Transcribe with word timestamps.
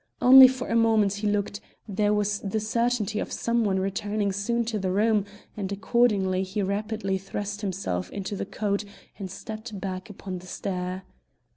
Only 0.19 0.47
for 0.47 0.67
a 0.67 0.75
moment 0.75 1.13
he 1.13 1.27
looked; 1.27 1.61
there 1.87 2.11
was 2.11 2.39
the 2.39 2.59
certainty 2.59 3.19
of 3.19 3.31
some 3.31 3.63
one 3.63 3.77
returning 3.77 4.31
soon 4.31 4.65
to 4.65 4.79
the 4.79 4.89
room, 4.89 5.25
and 5.55 5.71
accordingly 5.71 6.41
he 6.41 6.63
rapidly 6.63 7.19
thrust 7.19 7.61
himself 7.61 8.09
into 8.09 8.35
the 8.35 8.47
coat 8.47 8.83
and 9.19 9.29
stepped 9.29 9.79
back 9.79 10.09
upon 10.09 10.39
the 10.39 10.47
stair. 10.47 11.03